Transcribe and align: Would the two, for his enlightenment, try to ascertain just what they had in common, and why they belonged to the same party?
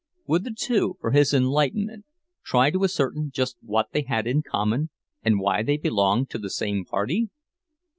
Would 0.25 0.45
the 0.45 0.51
two, 0.51 0.97
for 0.99 1.11
his 1.11 1.31
enlightenment, 1.31 2.05
try 2.43 2.71
to 2.71 2.83
ascertain 2.83 3.29
just 3.31 3.57
what 3.61 3.89
they 3.91 4.01
had 4.01 4.25
in 4.25 4.41
common, 4.41 4.89
and 5.21 5.39
why 5.39 5.61
they 5.61 5.77
belonged 5.77 6.31
to 6.31 6.39
the 6.39 6.49
same 6.49 6.85
party? 6.85 7.29